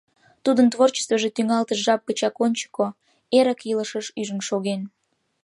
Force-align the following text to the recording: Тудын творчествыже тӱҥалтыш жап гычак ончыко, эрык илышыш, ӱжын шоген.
Тудын 0.43 0.67
творчествыже 0.73 1.29
тӱҥалтыш 1.35 1.79
жап 1.85 2.01
гычак 2.07 2.35
ончыко, 2.45 2.87
эрык 3.37 3.59
илышыш, 3.71 4.05
ӱжын 4.21 4.41
шоген. 4.47 4.81